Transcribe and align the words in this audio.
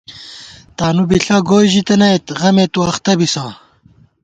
تانُو 0.77 1.03
بِݪہ 1.09 1.37
گوئی 1.47 1.67
ژِتَنَئیت 1.71 2.25
غمےتُو 2.39 2.81
اختہ 2.89 3.13
بِسہ 3.17 3.45